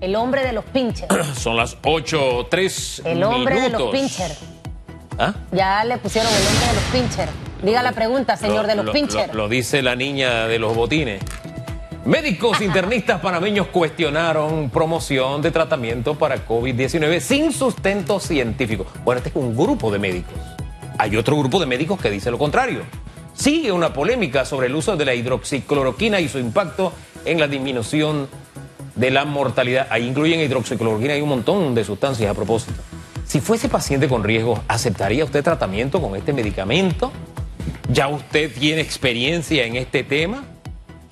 [0.00, 1.08] El hombre de los pinchers.
[1.36, 4.38] Son las 8.3 El hombre de los pinchers.
[5.18, 5.34] ¿Ah?
[5.50, 7.32] Ya le pusieron el hombre de los pinchers.
[7.64, 9.34] Diga la pregunta, señor Lo- de los lo- pinchers.
[9.34, 11.20] Lo, lo dice la niña de los botines.
[12.04, 18.86] Médicos internistas panameños cuestionaron promoción de tratamiento para COVID-19 sin sustento científico.
[19.04, 20.34] Bueno, este es un grupo de médicos.
[20.96, 22.82] Hay otro grupo de médicos que dice lo contrario.
[23.34, 26.92] Sigue una polémica sobre el uso de la hidroxicloroquina y su impacto
[27.24, 28.28] en la disminución
[28.98, 29.86] de la mortalidad.
[29.90, 32.82] Ahí incluyen hidroxicloroquina y un montón de sustancias a propósito.
[33.24, 37.12] Si fuese paciente con riesgo, ¿aceptaría usted tratamiento con este medicamento?
[37.90, 40.44] ¿Ya usted tiene experiencia en este tema?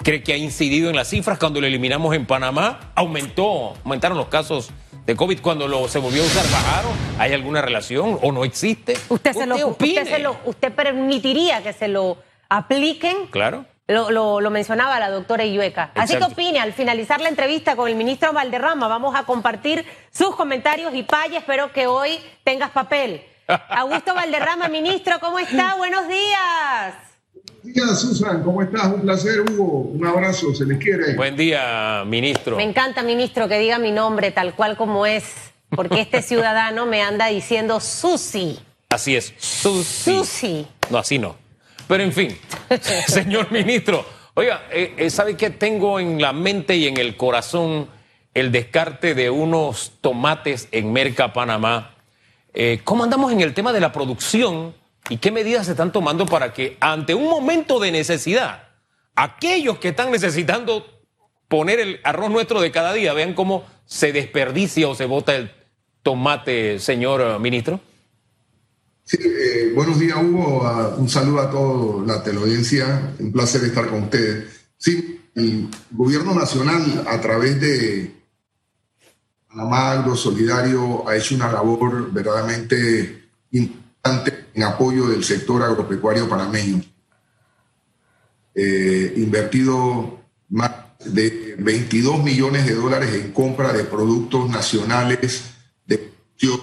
[0.03, 2.93] ¿Cree que ha incidido en las cifras cuando lo eliminamos en Panamá?
[2.95, 4.71] ¿Aumentó, aumentaron los casos
[5.05, 6.45] de COVID cuando lo, se volvió a usar?
[6.51, 6.93] ¿Bajaron?
[7.19, 8.97] ¿Hay alguna relación o no existe?
[9.09, 10.01] Usted, se lo, opine.
[10.01, 13.27] usted, se lo, usted permitiría que se lo apliquen.
[13.31, 13.65] Claro.
[13.89, 15.93] Lo, lo- lo mencionaba la doctora Illueca.
[15.95, 16.33] Así que Exacto.
[16.35, 21.05] opine, al finalizar la entrevista con el ministro Valderrama, vamos a compartir sus comentarios y
[21.05, 23.23] Paya, espero que hoy tengas papel.
[23.71, 25.77] Augusto Valderrama, ministro, ¿cómo está?
[25.77, 26.95] Buenos días.
[27.63, 28.43] Buenos días, Susan.
[28.43, 28.87] ¿Cómo estás?
[28.87, 29.83] Un placer, Hugo.
[29.93, 30.53] Un abrazo.
[30.53, 31.15] Se les quiere.
[31.15, 32.57] Buen día, ministro.
[32.57, 37.03] Me encanta, ministro, que diga mi nombre tal cual como es, porque este ciudadano me
[37.03, 38.59] anda diciendo Susi.
[38.91, 39.33] Así es.
[39.39, 39.85] Susi.
[40.17, 40.67] Susi.
[40.91, 41.37] No, así no.
[41.89, 42.37] Pero en fin,
[43.07, 47.89] señor ministro, oiga, eh, eh, ¿sabe qué tengo en la mente y en el corazón
[48.35, 51.95] el descarte de unos tomates en Merca, Panamá?
[52.53, 54.75] Eh, ¿Cómo andamos en el tema de la producción
[55.09, 58.69] y qué medidas se están tomando para que ante un momento de necesidad,
[59.15, 60.85] aquellos que están necesitando
[61.47, 65.53] poner el arroz nuestro de cada día, vean cómo se desperdicia o se bota el
[66.03, 67.79] tomate, señor ministro?
[69.09, 70.69] Sí, eh, buenos días, Hugo.
[70.99, 73.15] Un saludo a toda la teleaudiencia.
[73.21, 74.67] Un placer estar con ustedes.
[74.77, 78.13] Sí, el gobierno nacional, a través de
[79.49, 86.83] Panamá Solidario, ha hecho una labor verdaderamente importante en apoyo del sector agropecuario panameño.
[88.57, 90.73] Eh, invertido más
[91.05, 95.45] de 22 millones de dólares en compra de productos nacionales
[95.87, 95.99] de
[96.37, 96.61] producción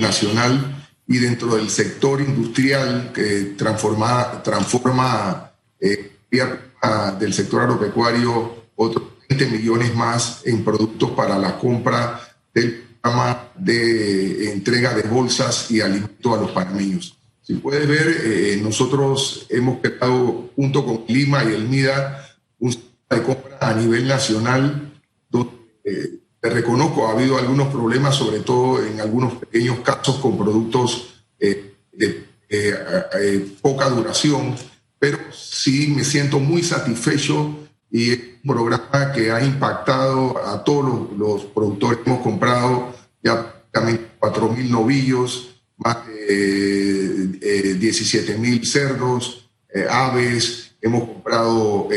[0.00, 0.79] nacional
[1.10, 5.50] y dentro del sector industrial que transforma, transforma
[5.80, 6.70] eh, vía
[7.18, 12.20] del sector agropecuario otros 20 millones más en productos para la compra
[12.54, 17.18] del programa de entrega de bolsas y alimentos a los panameños.
[17.42, 22.24] Si puedes ver, eh, nosotros hemos creado junto con Lima y el MIDA
[22.60, 24.92] un sistema de compra a nivel nacional
[25.28, 30.38] donde eh, te reconozco, ha habido algunos problemas, sobre todo en algunos pequeños casos con
[30.38, 32.74] productos eh, de eh,
[33.20, 34.54] eh, poca duración,
[34.98, 37.56] pero sí me siento muy satisfecho
[37.90, 41.98] y es un programa que ha impactado a todos los, productores.
[42.06, 49.50] Hemos comprado ya prácticamente 4 mil novillos, más de eh, 17 mil cerdos,
[49.88, 51.88] aves, hemos comprado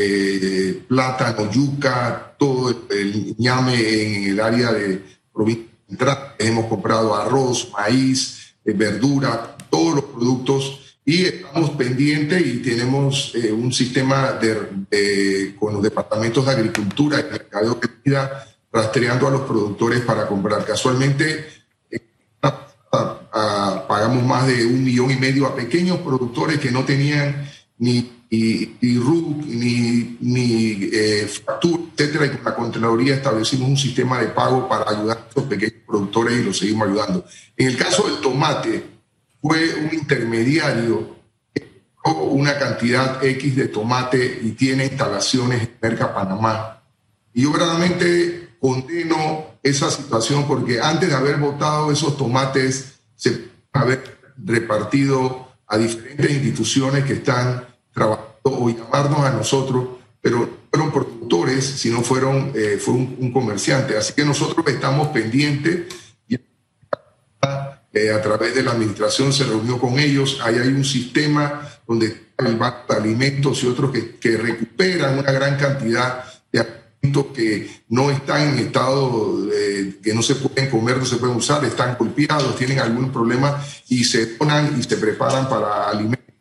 [0.88, 2.33] plátano, yuca,
[2.90, 5.02] el ñame en el área de
[5.34, 5.66] provincia.
[6.40, 13.52] Hemos comprado arroz, maíz, eh, verdura, todos los productos y estamos pendientes y tenemos eh,
[13.52, 19.42] un sistema de, con los departamentos de agricultura y mercadeo de comida rastreando a los
[19.42, 20.66] productores para comprar.
[20.66, 21.46] Casualmente,
[22.42, 22.68] a-
[23.34, 28.23] a- pagamos más de un millón y medio a pequeños productores que no tenían ni,
[28.34, 34.20] ni, ni RUC, ni, ni eh, factura, etcétera, y con la Contraloría establecimos un sistema
[34.20, 37.26] de pago para ayudar a estos pequeños productores y los seguimos ayudando.
[37.56, 38.84] En el caso del tomate,
[39.40, 41.16] fue un intermediario
[41.54, 46.82] que una cantidad X de tomate y tiene instalaciones en Merca, Panamá.
[47.36, 54.18] Y yo verdaderamente condeno esa situación porque antes de haber votado esos tomates, se haber
[54.44, 59.88] repartido a diferentes instituciones que están trabajando o llamarnos a nosotros,
[60.22, 63.98] pero no fueron productores, sino fueron, eh, fue un, comerciante.
[63.98, 65.94] Así que nosotros estamos pendientes
[66.28, 66.36] y
[67.94, 70.40] eh, a través de la administración se reunió con ellos.
[70.44, 75.58] Ahí hay un sistema donde el banco de alimentos y otros que, recuperan una gran
[75.58, 79.38] cantidad de alimentos que no están en estado,
[80.02, 84.04] que no se pueden comer, no se pueden usar, están golpeados, tienen algún problema y
[84.04, 86.33] se donan y se preparan para alimentos.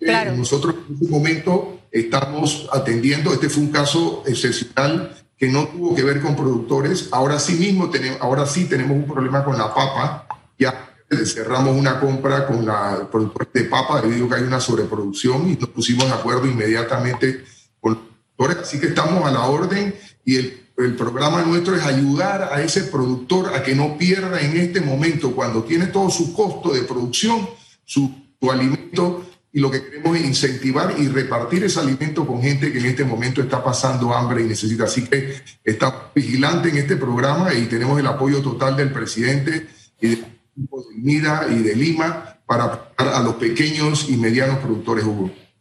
[0.00, 0.36] Eh, Claro.
[0.36, 6.02] nosotros en este momento estamos atendiendo, este fue un caso excepcional que no tuvo que
[6.02, 7.08] ver con productores.
[7.12, 10.26] Ahora sí mismo tenemos, ahora sí tenemos un problema con la papa.
[10.58, 10.90] Ya
[11.24, 15.56] cerramos una compra con la productora de papa debido a que hay una sobreproducción y
[15.56, 17.44] nos pusimos de acuerdo inmediatamente
[17.80, 18.02] con los
[18.36, 18.68] productores.
[18.68, 19.94] Así que estamos a la orden
[20.24, 24.56] y el el programa nuestro es ayudar a ese productor a que no pierda en
[24.58, 27.48] este momento, cuando tiene todo su costo de producción,
[27.84, 29.24] su, su alimento,
[29.56, 33.06] y lo que queremos es incentivar y repartir ese alimento con gente que en este
[33.06, 34.84] momento está pasando hambre y necesita.
[34.84, 39.66] Así que está vigilante en este programa y tenemos el apoyo total del presidente
[39.98, 44.58] y del equipo de MIRA y de Lima para apoyar a los pequeños y medianos
[44.58, 45.06] productores.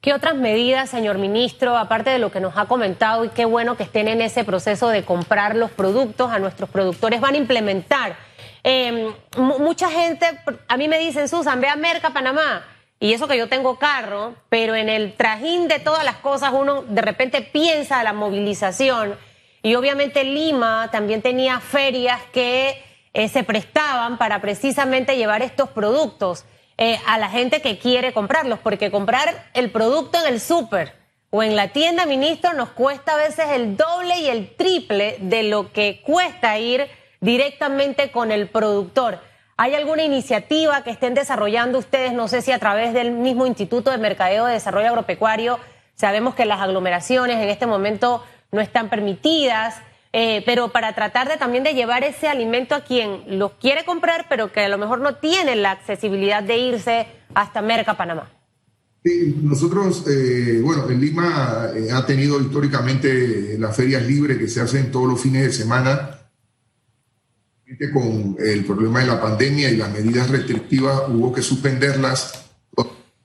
[0.02, 3.78] ¿Qué otras medidas, señor ministro, aparte de lo que nos ha comentado y qué bueno
[3.78, 8.18] que estén en ese proceso de comprar los productos a nuestros productores, van a implementar?
[8.62, 10.26] Eh, mucha gente,
[10.68, 12.75] a mí me dicen, Susan, ve a Merca, Panamá.
[13.00, 16.84] Y eso que yo tengo carro, pero en el trajín de todas las cosas uno
[16.84, 19.18] de repente piensa la movilización.
[19.62, 22.82] Y obviamente Lima también tenía ferias que
[23.14, 26.46] eh, se prestaban para precisamente llevar estos productos.
[26.78, 30.94] Eh, a la gente que quiere comprarlos, porque comprar el producto en el súper
[31.30, 35.44] o en la tienda, ministro, nos cuesta a veces el doble y el triple de
[35.44, 36.88] lo que cuesta ir
[37.22, 39.22] directamente con el productor.
[39.58, 42.12] ¿Hay alguna iniciativa que estén desarrollando ustedes?
[42.12, 45.60] No sé si a través del mismo Instituto de Mercadeo de Desarrollo Agropecuario.
[45.96, 48.22] Sabemos que las aglomeraciones en este momento
[48.52, 49.76] no están permitidas.
[50.18, 54.28] Eh, pero para tratar de también de llevar ese alimento a quien los quiere comprar,
[54.30, 58.32] pero que a lo mejor no tiene la accesibilidad de irse hasta Merca, Panamá.
[59.04, 64.62] Sí, nosotros, eh, bueno, en Lima eh, ha tenido históricamente las ferias libres que se
[64.62, 66.25] hacen todos los fines de semana.
[67.92, 72.46] Con el problema de la pandemia y las medidas restrictivas hubo que suspenderlas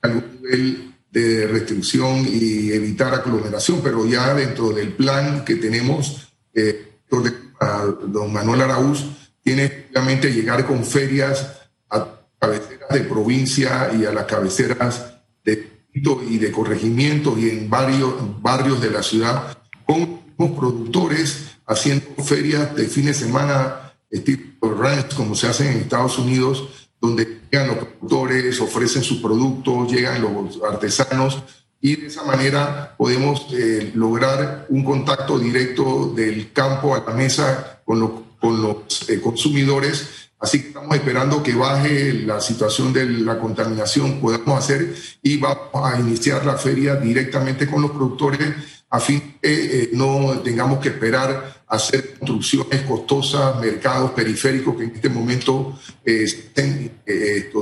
[0.02, 6.90] a nivel de restricción y evitar aglomeración, pero ya dentro del plan que tenemos eh,
[7.10, 9.04] don Manuel Araúz
[9.42, 11.60] tiene obviamente llegar con ferias
[11.90, 18.14] a cabeceras de provincia y a las cabeceras de y de corregimientos y en varios
[18.40, 25.14] barrios de la ciudad con los productores haciendo ferias de fin de semana tipo ranch
[25.14, 30.60] como se hacen en Estados Unidos donde llegan los productores, ofrecen sus productos, llegan los
[30.62, 31.42] artesanos
[31.80, 37.80] y de esa manera podemos eh, lograr un contacto directo del campo a la mesa
[37.84, 40.28] con, con los eh, consumidores.
[40.38, 45.68] Así que estamos esperando que baje la situación de la contaminación, podamos hacer y vamos
[45.74, 50.88] a iniciar la feria directamente con los productores a fin que eh, no tengamos que
[50.88, 57.00] esperar hacer construcciones costosas, mercados periféricos que en este momento estén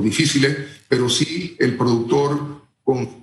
[0.01, 0.57] difíciles,
[0.89, 3.19] pero sí el productor con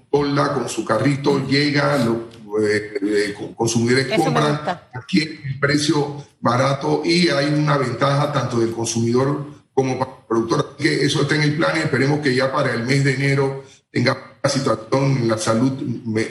[0.53, 2.17] con su carrito, llega, los
[2.63, 4.61] eh, eh, consumidores compran,
[4.93, 10.75] aquí el precio barato y hay una ventaja tanto del consumidor como para el productor.
[10.77, 13.63] que eso está en el plan y esperemos que ya para el mes de enero
[13.91, 15.73] tenga la situación en la salud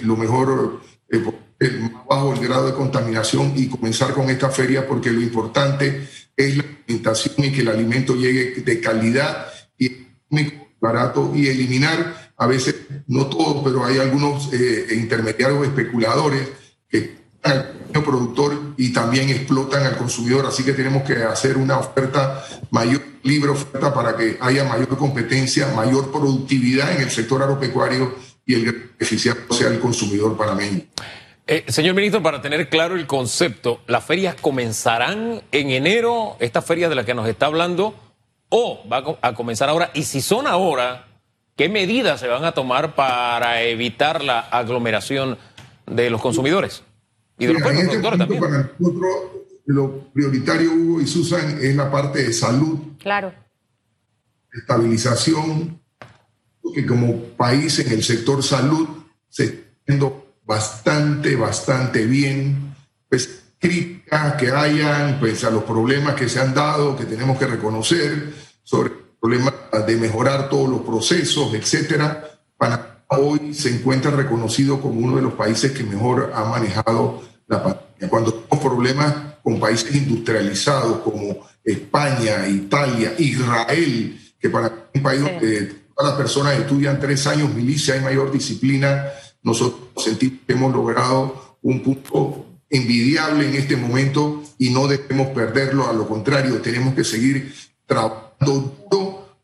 [0.03, 5.11] lo mejor, eh, más bajo el grado de contaminación y comenzar con esta feria porque
[5.11, 9.47] lo importante es la alimentación y que el alimento llegue de calidad
[9.79, 10.09] y
[10.81, 12.75] barato y eliminar a veces,
[13.07, 16.49] no todos, pero hay algunos eh, intermediarios especuladores
[16.89, 20.47] que al productor y también explotan al consumidor.
[20.47, 25.69] Así que tenemos que hacer una oferta mayor, libre oferta para que haya mayor competencia,
[25.75, 28.15] mayor productividad en el sector agropecuario
[28.46, 30.82] y el beneficiario sea el consumidor panameño.
[31.46, 36.88] Eh, señor ministro, para tener claro el concepto, ¿las ferias comenzarán en enero, estas ferias
[36.88, 37.94] de las que nos está hablando,
[38.49, 39.91] o va a comenzar ahora?
[39.94, 41.06] Y si son ahora,
[41.56, 45.39] ¿Qué medidas se van a tomar para evitar la aglomeración
[45.86, 46.82] de los consumidores?
[47.39, 48.41] Y de los este productores también.
[48.41, 49.15] Para nosotros,
[49.67, 52.79] lo prioritario, Hugo y Susan, es la parte de salud.
[52.98, 53.32] Claro.
[54.53, 55.81] Estabilización,
[56.73, 58.89] que como país en el sector salud
[59.29, 62.75] se está haciendo bastante, bastante bien.
[63.09, 67.47] Pues críticas que hayan, pues a los problemas que se han dado, que tenemos que
[67.47, 68.91] reconocer sobre
[69.21, 69.55] problema
[69.87, 72.39] de mejorar todos los procesos, etcétera.
[72.59, 77.63] Panamá hoy se encuentra reconocido como uno de los países que mejor ha manejado la
[77.63, 78.09] pandemia.
[78.09, 85.83] Cuando tenemos problemas con países industrializados como España, Italia, Israel, que para un país donde
[85.94, 89.06] todas las personas estudian tres años milicia, hay mayor disciplina,
[89.43, 95.89] nosotros sentimos que hemos logrado un punto envidiable en este momento y no debemos perderlo,
[95.89, 97.55] a lo contrario, tenemos que seguir
[97.86, 98.84] trabajando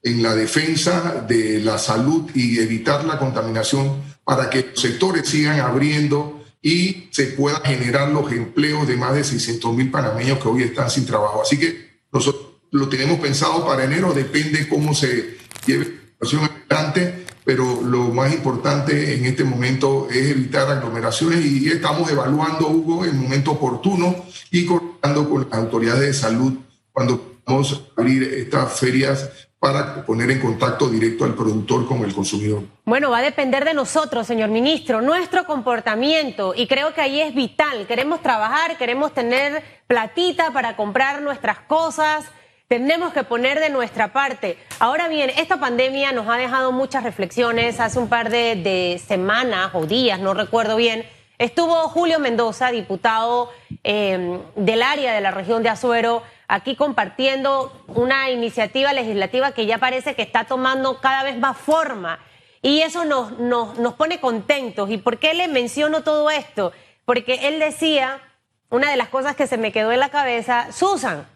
[0.03, 5.61] en la defensa de la salud y evitar la contaminación para que los sectores sigan
[5.61, 10.63] abriendo y se puedan generar los empleos de más de 600 mil panameños que hoy
[10.63, 11.43] están sin trabajo.
[11.43, 17.81] Así que nosotros lo tenemos pensado para enero, depende cómo se lleve situación adelante, pero
[17.83, 23.53] lo más importante en este momento es evitar aglomeraciones y estamos evaluando, Hugo, el momento
[23.53, 26.53] oportuno y con hablando con las autoridades de salud
[26.93, 32.15] cuando vamos a abrir estas ferias para poner en contacto directo al productor con el
[32.15, 32.63] consumidor.
[32.87, 37.35] Bueno, va a depender de nosotros, señor ministro, nuestro comportamiento y creo que ahí es
[37.35, 37.87] vital.
[37.87, 42.25] Queremos trabajar, queremos tener platita para comprar nuestras cosas,
[42.71, 44.57] tenemos que poner de nuestra parte.
[44.79, 47.81] Ahora bien, esta pandemia nos ha dejado muchas reflexiones.
[47.81, 51.05] Hace un par de, semanas o días, no recuerdo bien,
[51.39, 53.51] estuvo Julio Mendoza, diputado
[53.83, 59.79] eh, del área de la región de Azuero aquí compartiendo una iniciativa legislativa que ya
[59.79, 62.21] parece que está tomando cada vez más forma.
[62.63, 64.89] Y eso nos, nos, pone contentos.
[64.91, 66.71] ¿Y por qué le menciono todo esto?
[67.05, 68.21] Porque él decía,
[68.69, 71.27] una de las cosas que se me quedó en la cabeza, Susan,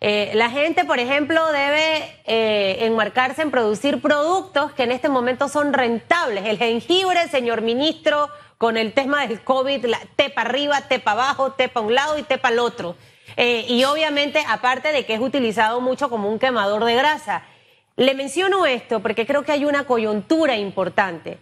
[0.00, 5.48] eh, la gente, por ejemplo, debe eh, enmarcarse en producir productos que en este momento
[5.48, 6.44] son rentables.
[6.44, 11.80] El jengibre, señor ministro, con el tema del COVID, la, tepa arriba, tepa abajo, tepa
[11.80, 12.96] a un lado y tepa al otro.
[13.36, 17.44] Eh, y obviamente, aparte de que es utilizado mucho como un quemador de grasa.
[17.96, 21.38] Le menciono esto porque creo que hay una coyuntura importante,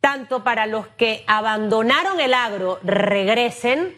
[0.00, 3.94] tanto para los que abandonaron el agro regresen,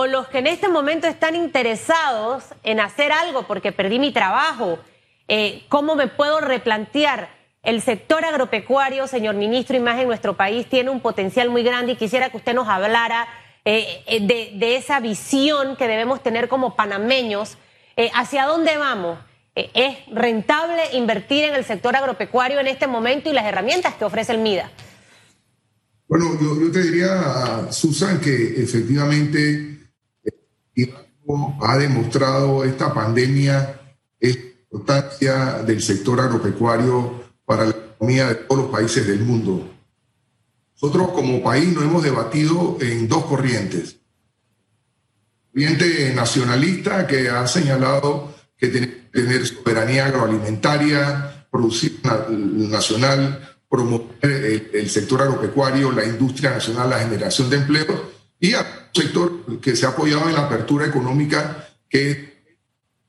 [0.00, 4.78] o los que en este momento están interesados en hacer algo porque perdí mi trabajo,
[5.26, 7.36] eh, ¿cómo me puedo replantear?
[7.64, 11.94] El sector agropecuario, señor ministro, y más en nuestro país, tiene un potencial muy grande
[11.94, 13.26] y quisiera que usted nos hablara
[13.64, 14.20] eh, eh,
[14.54, 17.58] de, esa visión que debemos tener como panameños.
[18.14, 19.18] ¿Hacia dónde vamos?
[19.56, 24.30] ¿Es rentable invertir en el sector agropecuario en este momento y las herramientas que ofrece
[24.30, 24.70] el MIDA?
[26.06, 29.77] Bueno, yo, te diría, Susan, que efectivamente
[31.60, 33.80] ha demostrado esta pandemia
[34.20, 34.28] la
[34.70, 39.68] importancia del sector agropecuario para la economía de todos los países del mundo.
[40.80, 43.96] Nosotros como país nos hemos debatido en dos corrientes.
[45.52, 54.90] Corriente nacionalista que ha señalado que tenemos que tener soberanía agroalimentaria, producir nacional, promover el,
[54.90, 59.86] sector agropecuario, la industria nacional, la generación de empleo, y a un sector que se
[59.86, 62.18] ha apoyado en la apertura económica, que es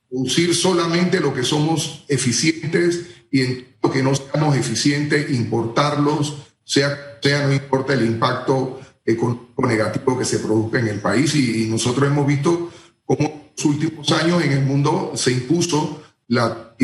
[0.09, 7.09] producir solamente lo que somos eficientes y en lo que no seamos eficientes, importarlos, sea
[7.21, 11.35] sea, no importa el impacto económico negativo que se produzca en el país.
[11.35, 12.71] Y, nosotros hemos visto
[13.05, 16.75] cómo en los últimos años en el mundo se impuso la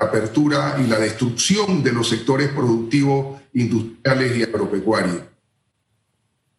[0.00, 5.22] apertura y la destrucción de los sectores productivos, industriales y agropecuarios.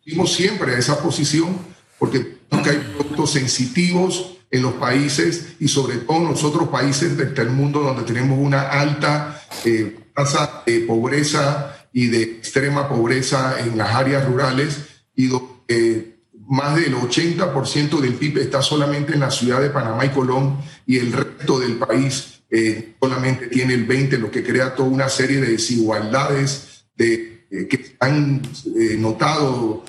[0.04, 1.58] Hicimos siempre esa posición
[2.00, 7.50] porque hay productos sensitivos en los países y sobre todo en los otros países del
[7.50, 13.94] mundo donde tenemos una alta eh, tasa de pobreza y de extrema pobreza en las
[13.94, 14.80] áreas rurales
[15.16, 16.18] y donde
[16.48, 20.98] más del 80% del PIB está solamente en la ciudad de Panamá y Colón y
[20.98, 25.40] el resto del país eh, solamente tiene el 20%, lo que crea toda una serie
[25.40, 28.42] de desigualdades de, eh, que han
[28.76, 29.84] eh, notado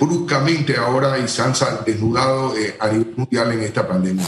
[0.00, 1.52] bruscamente ahora y se han
[1.86, 4.26] desnudado a nivel mundial en esta pandemia.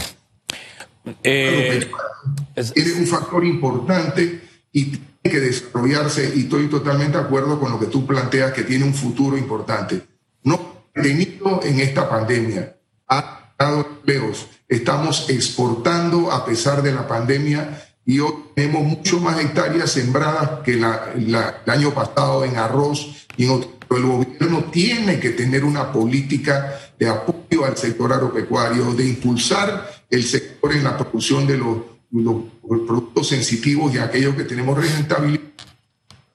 [1.23, 4.41] es, un factor importante
[4.73, 8.85] y que desarrollarse y estoy totalmente de acuerdo con lo que tú planteas que tiene
[8.85, 10.03] un futuro importante.
[10.45, 12.77] No tenido en esta pandemia,
[13.09, 19.41] ha dado empleos, estamos exportando a pesar de la pandemia y hoy tenemos mucho más
[19.41, 23.71] hectáreas sembradas que la, el año pasado en arroz y en otro.
[23.91, 30.23] El gobierno tiene que tener una política de apoyo al sector agropecuario, de impulsar el
[30.25, 31.79] sector en la producción de los
[32.11, 32.43] los,
[32.87, 35.45] productos sensitivos y aquellos que tenemos rentabilidad,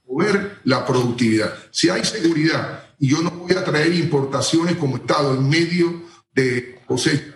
[0.08, 1.54] mover la productividad.
[1.72, 6.04] Si hay seguridad y yo no voy a traer importaciones como Estado en medio
[6.34, 6.80] de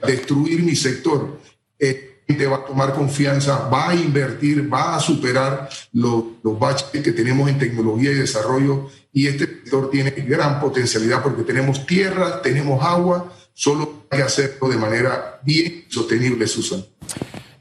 [0.06, 1.40] destruir mi sector,
[1.78, 7.12] eh, va a tomar confianza, va a invertir, va a superar los, los baches que
[7.12, 12.84] tenemos en tecnología y desarrollo y este sector tiene gran potencialidad porque tenemos tierra, tenemos
[12.84, 16.86] agua, solo hay que hacerlo de manera bien sostenible, Susan.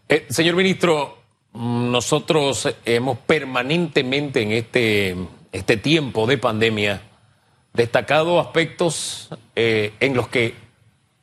[0.08, 1.18] Eh, señor ministro,
[1.54, 5.16] nosotros hemos permanentemente en este,
[5.50, 7.02] este tiempo de pandemia
[7.72, 10.67] destacado aspectos eh, en los que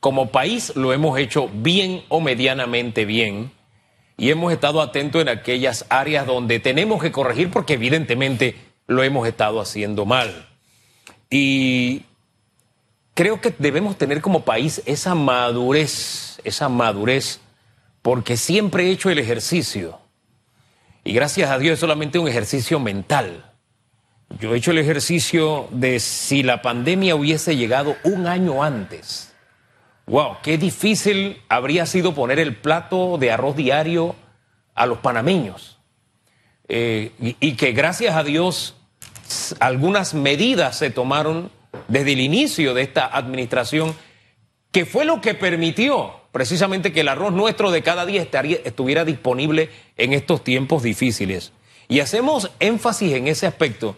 [0.06, 3.50] como país lo hemos hecho bien o medianamente bien
[4.16, 8.54] y hemos estado atentos en aquellas áreas donde tenemos que corregir porque evidentemente
[8.86, 10.48] lo hemos estado haciendo mal.
[11.28, 12.04] Y
[13.14, 17.40] creo que debemos tener como país esa madurez, esa madurez
[18.00, 19.98] porque siempre he hecho el ejercicio.
[21.02, 23.52] Y gracias a Dios es solamente un ejercicio mental.
[24.38, 29.25] Yo he hecho el ejercicio de si la pandemia hubiese llegado un año antes,
[30.06, 34.14] Wow, qué difícil habría sido poner el plato de arroz diario
[34.76, 35.78] a los panameños.
[36.68, 38.76] Eh, y, que gracias a Dios
[39.60, 41.50] algunas medidas se tomaron
[41.88, 43.96] desde el inicio de esta administración,
[44.70, 48.28] que fue lo que permitió precisamente que el arroz nuestro de cada día
[48.64, 51.52] estuviera disponible en estos tiempos difíciles.
[51.88, 53.96] Y hacemos énfasis en ese aspecto,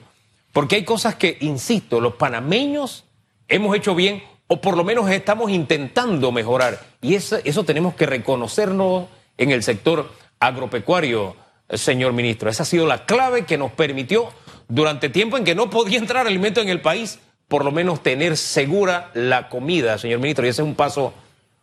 [0.52, 3.04] porque hay cosas que, insisto, los panameños
[3.48, 6.80] hemos hecho bien o por lo menos estamos intentando mejorar.
[7.00, 11.36] Y eso, eso tenemos que reconocernos en el sector agropecuario,
[11.72, 12.50] señor ministro.
[12.50, 14.30] Esa ha sido la clave que nos permitió,
[14.68, 18.36] durante tiempo en que no podía entrar alimento en el país, por lo menos tener
[18.36, 20.44] segura la comida, señor ministro.
[20.44, 21.14] Y ese es un paso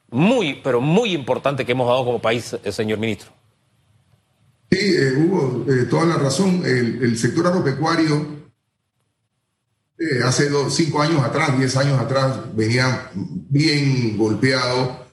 [0.09, 3.31] muy, pero muy importante que hemos dado como país, eh, señor ministro.
[4.71, 6.63] Sí, eh, Hugo, eh, toda la razón.
[6.65, 8.44] El, sector agropecuario
[9.97, 15.05] eh, hace dos, cinco años atrás, diez años atrás, venía bien golpeado.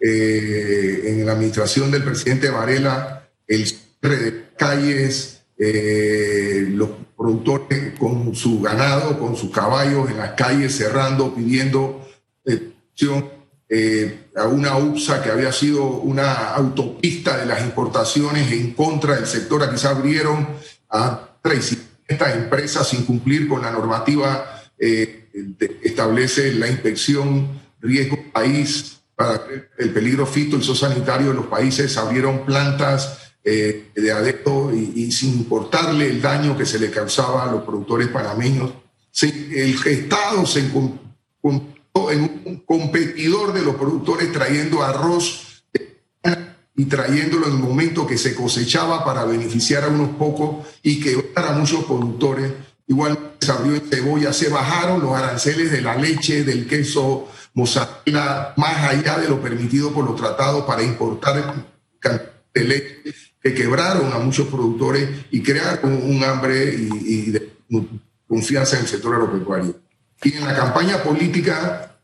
[0.00, 9.18] en la administración del presidente Varela, el cierre de calles, los productores con su ganado,
[9.18, 12.08] con sus caballos en las calles cerrando, pidiendo
[13.70, 19.26] eh, a una UPSA que había sido una autopista de las importaciones en contra del
[19.26, 19.62] sector.
[19.62, 20.48] Aquí se abrieron
[20.88, 21.36] a
[22.08, 25.28] estas empresas sin cumplir con la normativa eh,
[25.82, 29.42] establece la inspección riesgo país para
[29.78, 31.96] el peligro fito y sanitario de los países.
[31.98, 37.52] abrieron plantas eh, de adepto y, sin importarle el daño que se le causaba a
[37.52, 38.72] los productores panameños.
[39.20, 45.47] el Estado se en un competidor de los productores trayendo arroz
[46.78, 51.32] y trayéndolo en el momento que se cosechaba para beneficiar a unos pocos y que
[51.34, 52.52] a muchos productores.
[52.86, 58.54] Igual se abrió en cebolla, se bajaron los aranceles de la leche, del queso, mozzarella,
[58.56, 61.66] más allá de lo permitido por los tratados para importar
[62.54, 67.56] de leche, que quebraron a muchos productores y crearon un hambre y, de
[68.28, 69.74] confianza en el sector agropecuario.
[70.22, 71.98] Y en la campaña política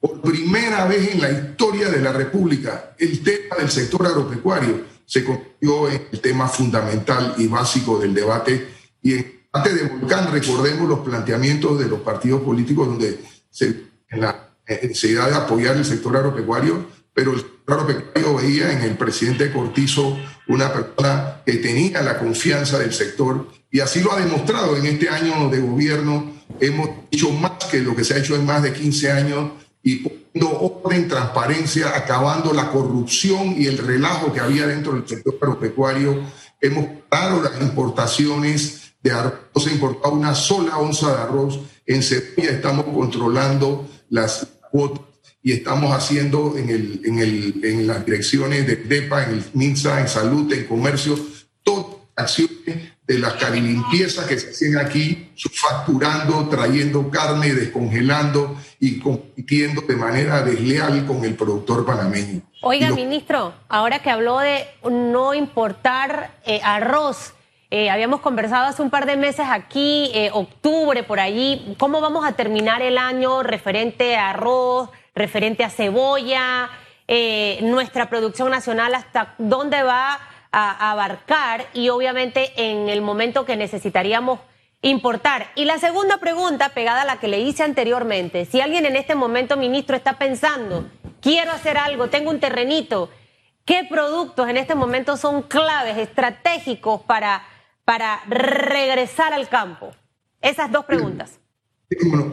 [0.00, 5.24] por primera vez en la historia de la República, el tema del sector agropecuario se
[5.24, 8.68] convirtió en el tema fundamental y básico del debate.
[9.02, 13.66] Y en debate de Volcán, recordemos los planteamientos de los partidos políticos donde se,
[14.08, 18.96] en la necesidad de apoyar el sector agropecuario, pero el sector agropecuario veía en el
[18.96, 24.76] presidente Cortizo una persona que tenía la confianza del sector y así lo ha demostrado
[24.76, 28.44] en este año de gobierno hemos hecho más que lo que se ha hecho en
[28.44, 29.50] más de 15 años
[29.82, 35.36] y poniendo orden, transparencia, acabando la corrupción y el relajo que había dentro del sector
[35.40, 36.22] agropecuario.
[36.60, 41.60] Hemos parado las importaciones de arroz, se importaba una sola onza de arroz.
[41.86, 45.02] En Sevilla estamos controlando las cuotas
[45.42, 50.00] y estamos haciendo en, el, en, el, en las direcciones de DEPA, en el MINSA,
[50.00, 51.18] en salud, en comercio,
[51.64, 59.82] todas acciones de las carilimpiezas que se hacen aquí, facturando, trayendo carne, descongelando y compitiendo
[59.82, 62.42] de manera desleal con el productor panameño.
[62.62, 67.34] Oiga, ministro, ahora que habló de no importar eh, arroz,
[67.70, 72.24] eh, habíamos conversado hace un par de meses aquí, eh, octubre por allí, ¿cómo vamos
[72.24, 76.70] a terminar el año referente a arroz, referente a cebolla,
[77.60, 80.18] nuestra producción nacional, hasta dónde va?
[80.52, 84.38] A abarcar y obviamente en el momento que necesitaríamos
[84.82, 85.46] importar.
[85.54, 89.14] Y la segunda pregunta, pegada a la que le hice anteriormente, si alguien en este
[89.14, 90.84] momento, ministro, está pensando,
[91.20, 93.08] quiero hacer algo, tengo un terrenito,
[93.64, 97.44] ¿qué productos en este momento son claves, estratégicos para,
[97.84, 99.90] para regresar al campo?
[100.40, 101.38] Esas dos preguntas.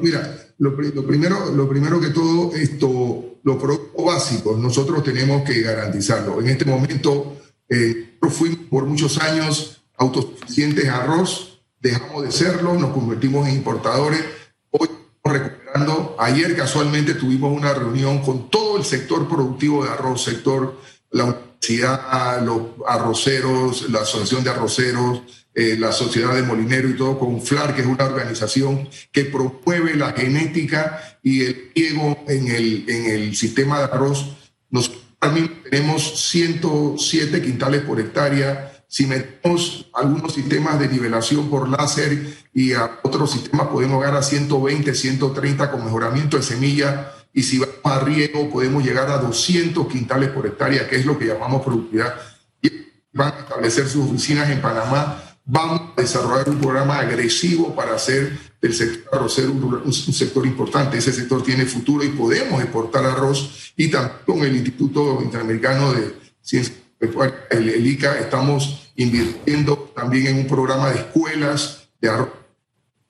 [0.02, 6.40] Mira, lo, primero, lo primero que todo, esto, los productos básicos, nosotros tenemos que garantizarlo.
[6.40, 7.39] En este momento,
[7.70, 14.24] eh, fuimos por muchos años autosuficientes en arroz, dejamos de serlo, nos convertimos en importadores.
[14.72, 16.16] Hoy estamos recuperando.
[16.20, 20.80] Ayer casualmente tuvimos una reunión con todo el sector productivo de arroz, sector,
[21.12, 25.22] la universidad, los arroceros, la asociación de arroceros,
[25.54, 29.96] eh, la sociedad de molinero y todo con FLAR, que es una organización que promueve
[29.96, 34.38] la genética y el riego en el, en el sistema de arroz.
[34.70, 34.92] Nos
[35.70, 38.72] tenemos 107 quintales por hectárea.
[38.88, 44.24] Si metemos algunos sistemas de nivelación por láser y a otros sistemas podemos llegar a
[44.24, 47.12] 120, 130 con mejoramiento de semilla.
[47.34, 51.20] Y si vamos a riego podemos llegar a 200 quintales por hectárea, que es lo
[51.20, 52.16] que llamamos productividad.
[52.62, 52.72] Y
[53.14, 58.38] van a establecer sus oficinas en Panamá Vamos a desarrollar un programa agresivo para hacer
[58.62, 61.00] del sector arrocero un, sector importante.
[61.00, 63.74] Ese sector tiene futuro y podemos exportar arroz.
[63.76, 70.36] Y también con el Instituto Interamericano de Ciencias el, el ICA, estamos invirtiendo también en
[70.38, 72.30] un programa de escuelas de arroz.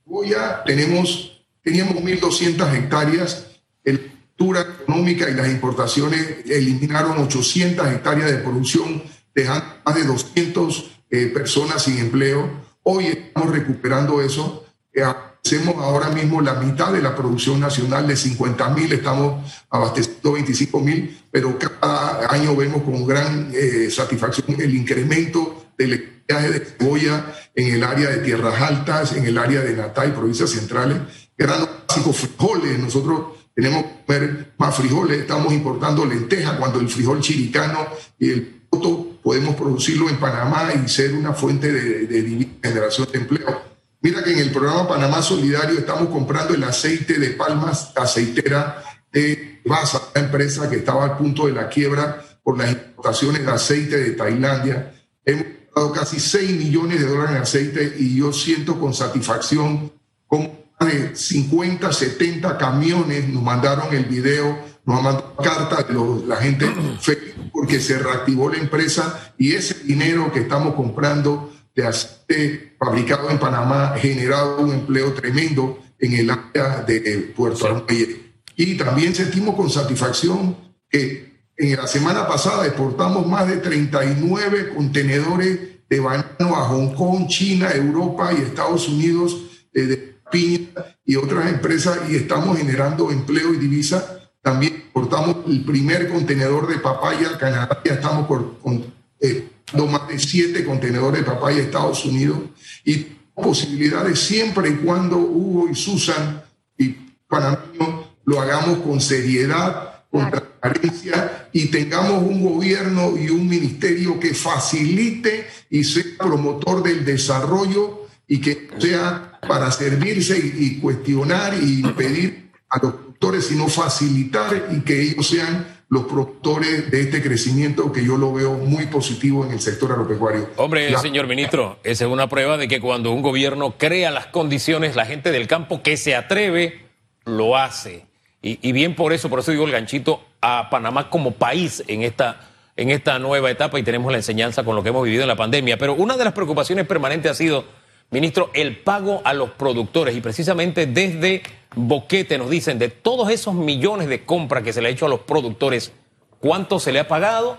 [0.06, 3.48] Hoy ya tenemos, teníamos 1.200 hectáreas.
[3.84, 9.04] Cultura económica y las importaciones eliminaron 800 hectáreas de producción,
[9.36, 12.50] dejando más de 200 eh, personas sin empleo.
[12.84, 14.66] Hoy estamos recuperando eso.
[14.94, 20.34] Eh, hacemos ahora mismo la mitad de la producción nacional de 50 mil, estamos abasteciendo
[20.34, 26.60] 25 mil, pero cada año vemos con gran eh, satisfacción el incremento del viaje de
[26.60, 30.98] cebolla en el área de tierras altas, en el área de Natal y provincias centrales,
[31.38, 32.78] eran básicos frijoles.
[32.78, 37.88] Nosotros tenemos que comer más frijoles, estamos importando lentejas cuando el frijol chiricano
[38.20, 43.20] y el poto podemos producirlo en Panamá y ser una fuente de, de generación de
[43.20, 43.62] empleo.
[44.02, 49.62] Mira que en el programa Panamá Solidario estamos comprando el aceite de palmas aceitera de
[49.66, 53.98] Basa, una empresa que estaba al punto de la quiebra por las importaciones de aceite
[53.98, 54.94] de Tailandia.
[55.26, 59.92] Hemos dado casi 6 millones de dólares en aceite y yo siento con satisfacción
[60.28, 64.58] como de 50, 70 camiones nos mandaron el video,
[64.90, 66.66] nos mandado cartas de la gente
[67.00, 73.30] feliz porque se reactivó la empresa y ese dinero que estamos comprando de aceite fabricado
[73.30, 78.34] en Panamá ha generado un empleo tremendo en el área de Puerto Armuelle.
[78.56, 80.58] Y también sentimos con satisfacción
[80.90, 87.28] que en la semana pasada exportamos más de 39 contenedores de banano a Hong Kong,
[87.28, 89.38] China, Europa y Estados Unidos
[89.74, 90.70] eh, de piña
[91.06, 94.19] y otras empresas y estamos generando empleo y divisa.
[94.42, 98.86] También exportamos el primer contenedor de papaya a Canadá, ya estamos por, con,
[99.20, 102.40] eh, más de siete contenedores de papaya a Estados Unidos.
[102.86, 106.44] Y posibilidades siempre y cuando Hugo y Susan
[106.78, 106.90] y
[107.28, 114.34] panameños lo hagamos con seriedad, con transparencia y tengamos un gobierno y un ministerio que
[114.34, 122.52] facilite y sea promotor del desarrollo y que sea para servirse y, cuestionar y pedir
[122.70, 128.06] a los productores, sino facilitar y que ellos sean los productores de este crecimiento que
[128.06, 130.50] yo lo veo muy positivo en el sector agropecuario.
[130.56, 134.96] Hombre, señor ministro, esa es una prueba de que cuando un gobierno crea las condiciones,
[134.96, 136.86] la gente del campo que se atreve,
[137.26, 138.06] lo hace.
[138.42, 142.50] Y, bien por eso, por eso digo el ganchito a Panamá como país en esta,
[142.78, 145.36] en esta nueva etapa y tenemos la enseñanza con lo que hemos vivido en la
[145.36, 145.78] pandemia.
[145.78, 147.66] Pero una de las preocupaciones permanentes ha sido,
[148.12, 151.44] ministro, el pago a los productores y precisamente desde
[151.76, 155.10] Boquete nos dicen de todos esos millones de compras que se le ha hecho a
[155.10, 155.92] los productores,
[156.40, 157.58] ¿cuánto se le ha pagado?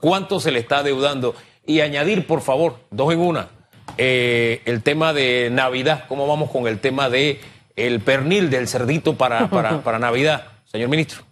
[0.00, 1.34] ¿Cuánto se le está adeudando?
[1.66, 3.48] Y añadir, por favor, dos en una,
[3.96, 7.40] eh, el tema de Navidad, ¿cómo vamos con el tema de
[7.76, 9.48] el pernil del cerdito para,
[9.82, 11.22] para, Navidad, señor ministro?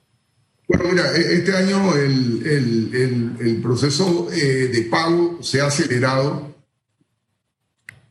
[0.68, 6.56] Bueno, mira, e-, este año el, proceso eh, de pago se ha acelerado.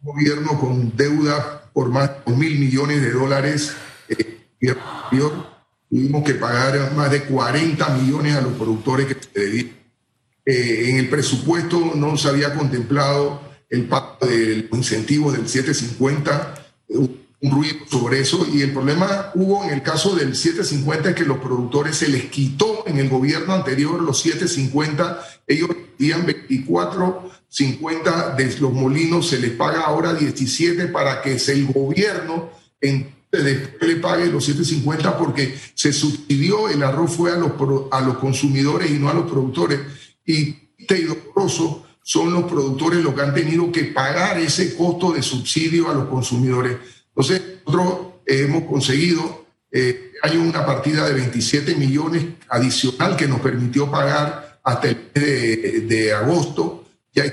[0.06, 3.76] Gobierno con deuda por más de mil millones de dólares
[5.90, 9.72] tuvimos que pagar más de 40 millones a los productores que se debían.
[10.46, 16.54] Eh, en el presupuesto no se había contemplado el pago del incentivo del 750,
[16.90, 21.26] un ruido sobre eso, y el problema hubo en el caso del 750 es que
[21.26, 28.36] los productores se les quitó en el gobierno anterior los 750, ellos tenían 24, 50
[28.36, 32.50] de los molinos, se les paga ahora 17 para que el gobierno
[32.82, 37.52] en le pague los 7.50 porque se subsidió, el arroz fue a los,
[37.92, 39.80] a los consumidores y no a los productores.
[40.26, 40.56] Y
[40.88, 45.94] doloroso son los productores los que han tenido que pagar ese costo de subsidio a
[45.94, 46.78] los consumidores.
[47.16, 53.90] Entonces, nosotros hemos conseguido, eh, hay una partida de 27 millones adicional que nos permitió
[53.90, 56.86] pagar hasta el mes de, agosto.
[57.14, 57.32] Ya hay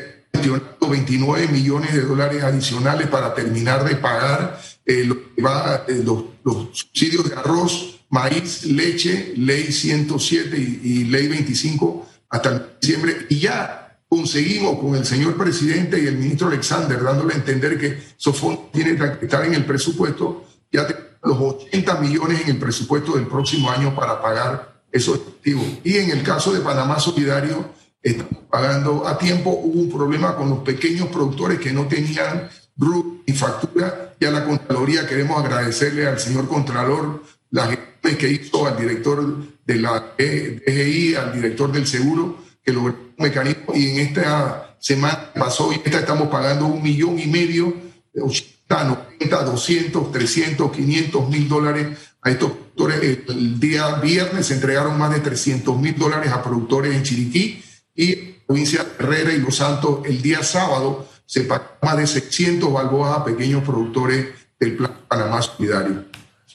[0.89, 6.25] 29 millones de dólares adicionales para terminar de pagar eh, eh, los,
[6.73, 13.27] subsidios de arroz, maíz, leche, ley 107 y, ley 25 hasta diciembre.
[13.31, 13.82] Y ya
[14.13, 18.71] conseguimos con el señor presidente y el ministro Alexander dándole a entender que esos fondos
[18.71, 20.87] tienen que estar en el presupuesto, ya
[21.23, 25.65] los 80 millones en el presupuesto del próximo año para pagar esos activos.
[25.83, 27.71] Y en el caso de Panamá Solidario,
[28.03, 29.49] estamos pagando a tiempo.
[29.49, 34.15] Hubo un problema con los pequeños productores que no tenían RUT y factura.
[34.21, 39.37] Y a la Contraloría queremos agradecerle al señor Contralor las gestiones que hizo al director
[39.65, 45.33] de la DGI, al director del seguro, que logró un mecanismo y en esta semana
[45.35, 47.75] pasó y esta estamos pagando un millón y medio,
[48.15, 48.85] 80,
[49.19, 53.19] 90, 200, 300, 500 mil dólares a estos productores.
[53.29, 57.63] El día viernes se entregaron más de 300 mil dólares a productores en Chiriquí
[57.95, 60.01] y provincia de Herrera y Los Santos.
[60.05, 65.43] El día sábado se pagó más de 600 balboas a pequeños productores del Plan Panamá
[65.43, 66.12] Solidario.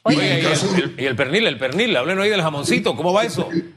[0.08, 0.42] Oye,
[0.98, 3.50] y, el, pernil, el pernil, háblenos ahí del jamoncito, ¿cómo va eso?
[3.52, 3.74] El,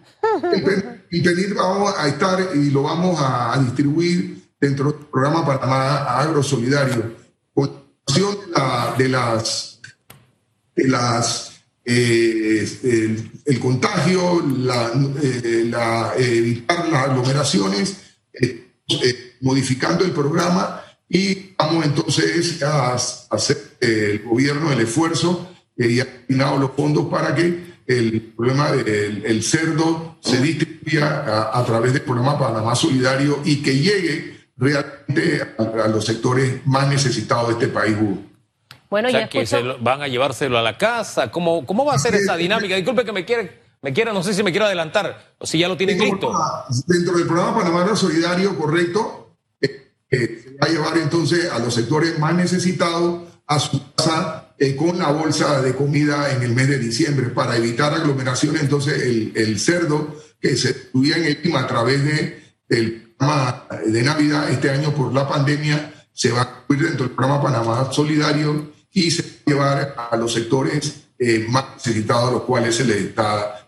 [1.23, 7.17] pernil vamos a estar y lo vamos a, distribuir dentro del programa Panamá Agro Solidario.
[7.53, 7.73] Con
[8.99, 9.81] de, las
[10.75, 11.51] de las
[11.85, 12.67] eh,
[13.47, 15.73] el, contagio, la, eh,
[16.19, 17.97] evitar las aglomeraciones,
[18.33, 18.67] eh,
[19.41, 25.51] modificando el programa y vamos entonces a, hacer el gobierno el esfuerzo
[25.89, 31.65] y ha destinado los fondos para que el problema del el cerdo se distribuya a,
[31.65, 37.53] través del programa Panamá Solidario y que llegue realmente a, los sectores más necesitados de
[37.55, 37.97] este país.
[38.91, 41.31] Bueno, o sea, que se van a llevárselo a la casa.
[41.31, 42.77] ¿Cómo, cómo va a ser esa dinámica?
[42.77, 43.49] Disculpe que me quiera,
[43.83, 46.33] me quiera, no sé si me quiero adelantar o si ya lo tienen listo.
[46.87, 51.75] Dentro del programa Panamá Solidario, correcto, eh, eh, se va a llevar entonces a los
[51.75, 56.69] sectores más necesitados a su casa eh, con la bolsa de comida en el mes
[56.69, 58.61] de diciembre para evitar aglomeraciones.
[58.61, 64.03] Entonces, el, cerdo que se distribuía en el clima a través de el programa de
[64.03, 68.73] Navidad este año por la pandemia se va a incluir dentro del programa Panamá Solidario
[68.93, 72.85] y se va a llevar a los sectores eh, más necesitados a los cuales se
[72.85, 73.67] les está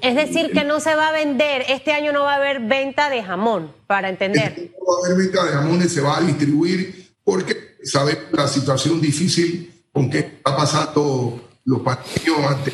[0.00, 3.10] es decir, que no se va a vender, este año no va a haber venta
[3.10, 4.54] de jamón, para entender.
[4.56, 8.48] Este no va a haber venta de jamón, se va a distribuir porque sabemos la
[8.48, 12.72] situación difícil con qué está pasando los partidos ante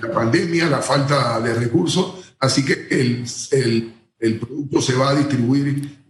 [0.00, 2.34] la pandemia, la falta de recursos.
[2.40, 3.26] Así que el,
[4.18, 6.06] el, producto se va a distribuir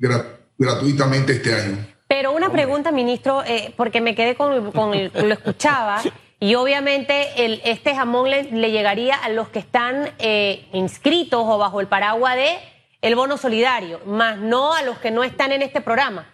[0.57, 1.79] gratuitamente este año.
[2.07, 6.01] Pero una pregunta, ministro, eh, porque me quedé con, con el, lo escuchaba.
[6.39, 11.81] Y obviamente el, este jamón le, llegaría a los que están eh, inscritos o bajo
[11.81, 12.57] el paraguas de
[13.01, 16.32] el bono solidario, más no a los que no están en este programa.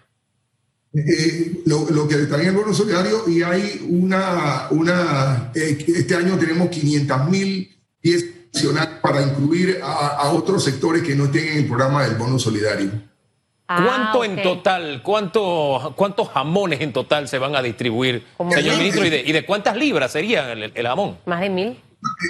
[0.95, 6.39] Eh, lo, que está en el bono solidario y hay una, una eh, este año
[6.39, 8.31] tenemos 500 mil piezas
[9.03, 12.91] para incluir a, otros sectores que no estén en el programa del bono solidario.
[13.69, 19.05] Ah, ¿Cuánto en total, cuánto, cuántos jamones en total se van a distribuir, señor ministro?
[19.05, 21.19] ¿Y de, cuántas libras sería el, jamón?
[21.27, 21.83] Más de mil.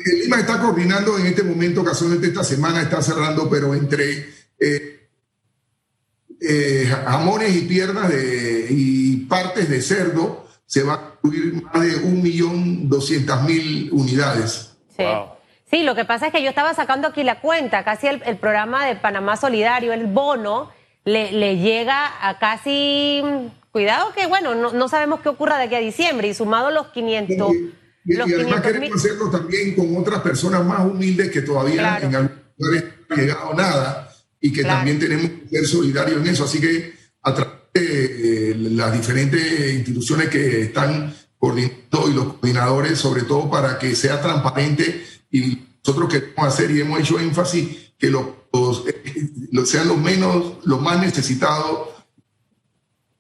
[0.05, 4.98] El Lima está coordinando en este momento, casualmente esta semana está cerrando, pero entre eh,
[6.41, 12.03] eh, jamones y piernas de, y partes de cerdo se va a incluir más de
[12.03, 14.77] 1.200.000 unidades.
[14.97, 15.05] Sí.
[15.71, 18.87] sí, lo que pasa es que yo estaba sacando aquí la cuenta, casi el, programa
[18.87, 20.71] de Panamá Solidario, el bono,
[21.05, 23.23] le, llega a casi,
[23.73, 27.53] cuidado que bueno, no, sabemos qué ocurra de aquí a diciembre y sumado los 500...
[28.05, 32.85] Y, además queremos hacerlo también con otras personas más humildes que todavía en algún lugar
[33.09, 34.08] no han llegado nada
[34.41, 36.45] y que también tenemos que ser solidarios en eso.
[36.45, 42.99] Así que a través de eh, las diferentes instituciones que están coordinando y los coordinadores,
[42.99, 48.11] sobre todo para que sea transparente y nosotros queremos hacer y hemos hecho énfasis que
[48.11, 48.27] los,
[48.87, 51.89] eh, sean los menos, los más necesitados,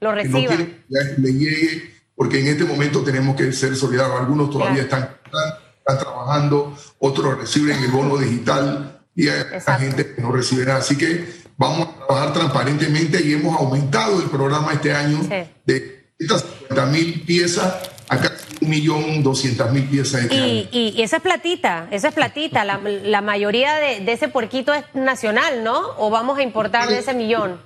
[0.01, 0.85] lo reciban.
[0.89, 4.21] Que le llegue, porque en este momento tenemos que ser solidarios.
[4.21, 10.31] Algunos todavía están, están trabajando, otros reciben el bono digital y hay gente que no
[10.31, 10.79] recibe nada.
[10.79, 11.27] Así que
[11.57, 15.19] vamos a trabajar transparentemente y hemos aumentado el programa este año
[15.67, 17.75] de 50 mil piezas
[18.09, 20.23] a casi un millón doscientas mil piezas.
[20.23, 22.65] Este y, y, esa es platita, esa es platita.
[22.65, 25.81] La, la mayoría de, de, ese puerquito es nacional, ¿no?
[25.99, 27.61] ¿O vamos a importar de ese millón?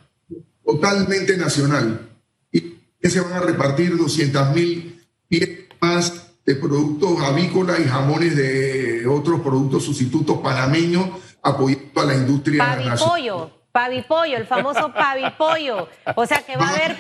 [0.65, 2.09] Totalmente nacional.
[2.51, 9.07] Y se van a repartir 200 mil piezas más de productos avícolas y jamones de
[9.07, 11.11] otros productos sustitutos panameños
[11.43, 15.89] apoyando a la industria Pavipollo, pavipollo, el famoso pavipollo.
[16.15, 16.97] O sea que va a haber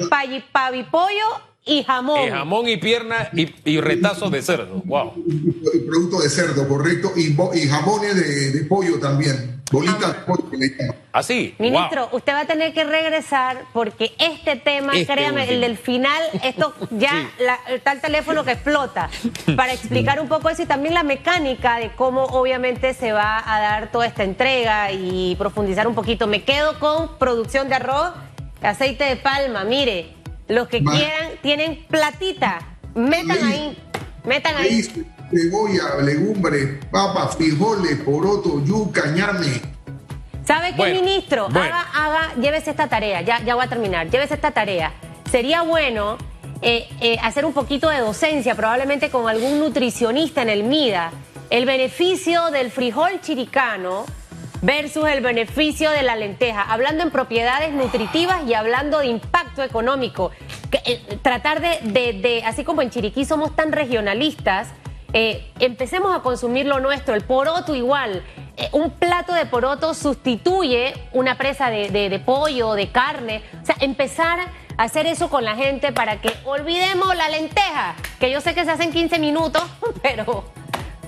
[0.52, 2.26] pavipollo y jamón.
[2.26, 4.82] Y jamón y pierna y, retazos de cerdo.
[4.84, 5.12] Wow.
[5.26, 7.12] Y, producto de cerdo, correcto.
[7.16, 8.16] Y, y jamones
[8.52, 9.62] de pollo también.
[9.72, 10.16] Bolitas
[11.12, 11.54] Así.
[11.58, 16.22] Ministro, usted va a tener que regresar porque este tema, este créame, el del final,
[16.42, 17.30] esto ya
[17.68, 19.08] está el teléfono que explota.
[19.56, 23.60] Para explicar un poco eso y también la mecánica de cómo obviamente se va a
[23.60, 26.26] dar toda esta entrega y profundizar un poquito.
[26.26, 28.12] Me quedo con producción de arroz,
[28.60, 29.64] aceite de palma.
[29.64, 32.58] Mire, los que quieran tienen platita.
[32.94, 33.78] Metan ahí.
[34.24, 34.82] Metan ahí
[35.32, 39.62] cebolla, legumbres, papas, frijoles, poroto, yuca, ñame.
[40.46, 41.48] ¿Sabe qué, Bueno, ministro?
[41.48, 41.74] bueno.
[41.74, 44.92] Haga, haga, llévese esta tarea, ya, ya voy a terminar, llévese esta tarea.
[45.30, 46.18] Sería bueno
[46.60, 51.12] eh, eh, hacer un poquito de docencia, probablemente con algún nutricionista en el MIDA,
[51.50, 54.04] el beneficio del frijol chiricano
[54.62, 60.30] versus el beneficio de la lenteja, hablando en propiedades nutritivas y hablando de impacto económico.
[60.86, 64.68] Eh, tratar de, de- de- así como en Chiriquí somos tan regionalistas,
[65.12, 68.22] eh, empecemos a consumir lo nuestro, el poroto igual.
[68.56, 73.42] Eh, un plato de poroto sustituye una presa de, de- de pollo, de carne.
[73.62, 74.38] O sea, empezar
[74.76, 78.64] a hacer eso con la gente para que olvidemos la lenteja, que yo sé que
[78.64, 79.62] se hace en 15 minutos,
[80.02, 80.44] pero,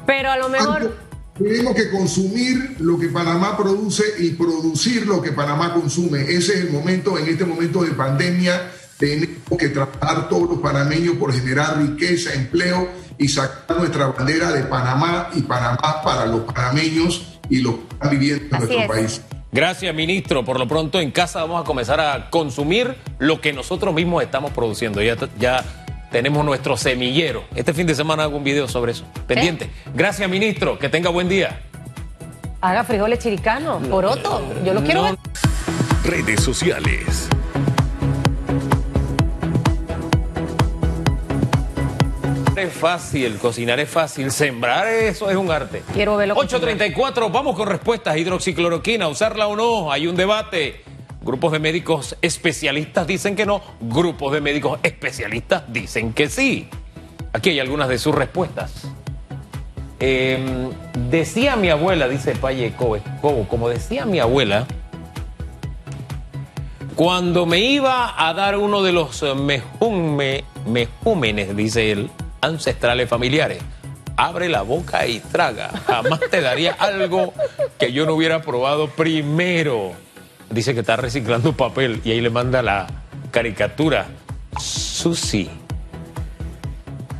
[0.06, 1.13] pero a lo mejor...
[1.38, 6.22] Tenemos que consumir lo que Panamá produce y producir lo que Panamá consume.
[6.22, 11.16] Ese es el momento, en este momento de pandemia, tenemos que trabajar todos los panameños
[11.16, 17.38] por generar riqueza, empleo y sacar nuestra bandera de Panamá y Panamá para los panameños
[17.50, 18.88] y los que están viviendo en Así nuestro es.
[18.88, 19.20] país.
[19.50, 20.44] Gracias, ministro.
[20.44, 24.52] Por lo pronto en casa vamos a comenzar a consumir lo que nosotros mismos estamos
[24.52, 25.02] produciendo.
[25.02, 25.83] Ya, ya
[26.14, 27.42] tenemos nuestro semillero.
[27.56, 29.04] Este fin de semana hago un video sobre eso.
[29.26, 29.68] Pendiente.
[29.92, 30.78] Gracias, ministro.
[30.78, 31.60] Que tenga buen día.
[32.60, 34.40] Haga frijoles chiricanos, poroto.
[34.64, 35.18] Yo lo quiero No, ver.
[36.04, 37.28] Redes sociales.
[42.54, 45.82] Es fácil, cocinar es fácil, sembrar eso es un arte.
[45.94, 48.16] Quiero verlo 834, vamos con respuestas.
[48.16, 50.83] Hidroxicloroquina, usarla o no, hay un debate.
[51.24, 56.68] Grupos de médicos especialistas dicen que no, grupos de médicos especialistas dicen que sí.
[57.32, 58.72] Aquí hay algunas de sus respuestas.
[60.00, 60.38] Eh,
[61.10, 64.66] decía mi abuela, dice Paye Cobo, como decía mi abuela,
[66.94, 72.10] cuando me iba a dar uno de los eh, mejume- mejúmenes, dice él,
[72.40, 73.62] ancestrales familiares,
[74.16, 75.70] abre la boca y traga.
[75.86, 77.32] Jamás te daría algo
[77.78, 79.92] que yo no hubiera probado primero.
[80.54, 82.86] Dice que está reciclando papel y ahí le manda la
[83.32, 84.06] caricatura.
[84.60, 85.50] Susi.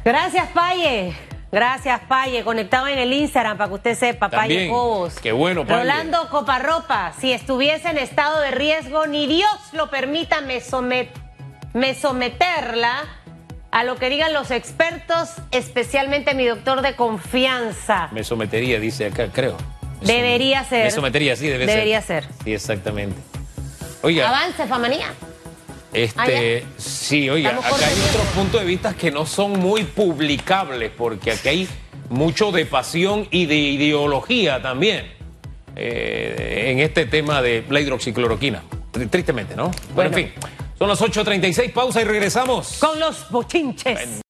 [0.05, 1.14] Gracias, Paye.
[1.51, 2.44] Gracias, Paye.
[2.44, 4.68] Conectado en el Instagram para que usted sepa, Paye.
[4.68, 5.18] Cobos.
[5.20, 5.81] Qué bueno, Paye.
[5.81, 11.11] Rolando Coparropa, si estuviese en estado de riesgo, ni Dios lo permita, me, somet-
[11.73, 13.03] me someterla
[13.70, 18.09] a lo que digan los expertos, especialmente mi doctor de confianza.
[18.12, 19.57] Me sometería, dice acá, creo.
[20.07, 20.85] Debería ser.
[20.85, 22.25] Me sometería, sí, debe Debería ser.
[22.25, 22.33] ser.
[22.45, 23.17] Sí, exactamente.
[24.03, 24.29] Oiga.
[24.29, 25.12] Avance, Famanía.
[25.93, 31.31] Este, sí, oiga, acá hay otros puntos de vista que no son muy publicables, porque
[31.31, 31.69] aquí hay
[32.11, 35.07] mucho de pasión y de ideología también
[35.77, 38.62] eh, en este tema de la hidroxicloroquina.
[38.93, 39.69] Tri- Tristemente, ¿no?
[39.95, 40.17] Bueno, Bueno.
[40.19, 40.33] en fin,
[40.79, 42.79] son las 8.36, pausa y regresamos.
[42.81, 44.23] Con los bochinches.